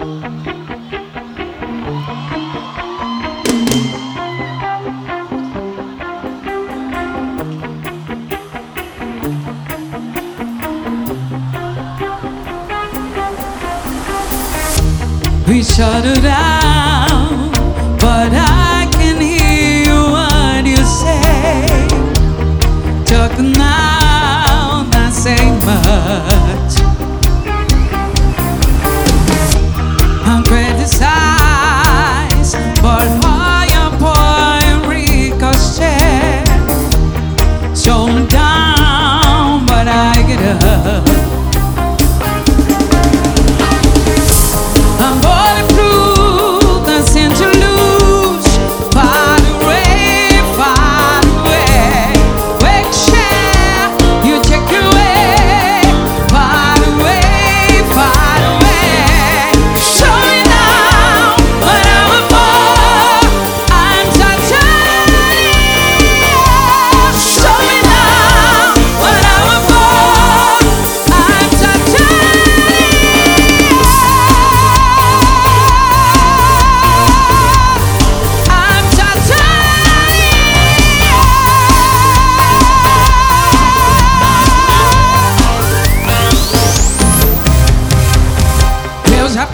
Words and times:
We 0.00 0.06
shut 15.62 16.06
it 16.06 16.24
out. 16.24 16.99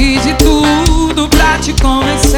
Fiz 0.00 0.24
de 0.24 0.32
tudo 0.32 1.28
pra 1.28 1.58
te 1.58 1.74
convencer. 1.74 2.29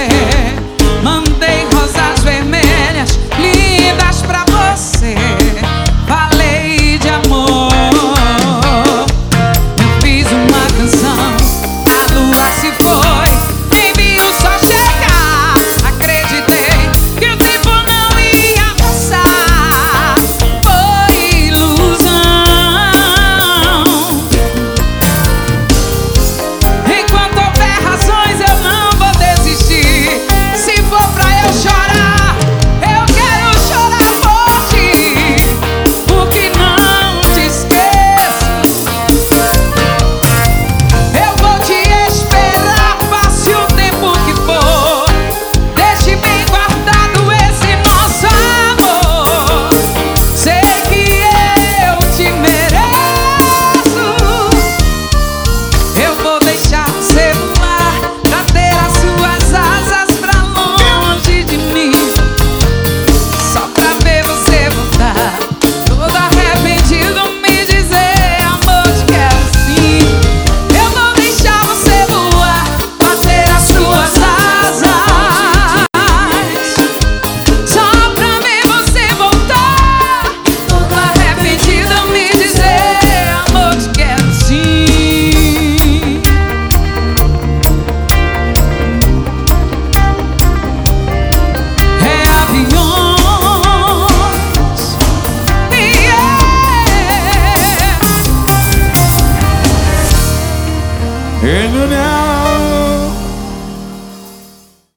in 101.42 101.72
the 101.72 101.86
night. 101.88 102.31